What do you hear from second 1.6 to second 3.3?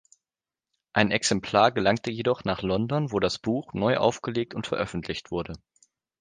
gelangte jedoch nach London, wo